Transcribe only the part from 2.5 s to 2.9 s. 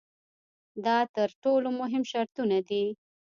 دي.